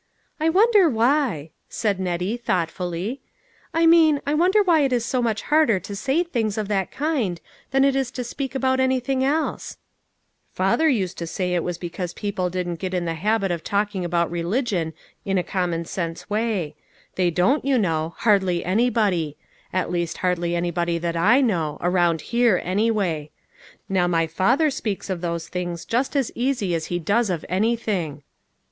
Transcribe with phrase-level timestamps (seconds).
[0.39, 3.21] "I wonder why?" said Nettie thoughtfully;"
[3.71, 6.89] I mean, I wonder why it is so much harder to say things of that
[6.89, 7.39] kind
[7.69, 9.77] than it is to speak about anything else?""
[10.51, 14.03] Father used to say it was because people didn't get in the habit of talking
[14.03, 14.93] about religion
[15.23, 16.73] in a common sense way.
[17.13, 19.37] They don't, you know; hardly anybody.
[19.71, 23.29] At least hardly anybody that I know; around here, anyway.
[23.87, 28.23] Now my father speaks of those things just as easy as he does of anything."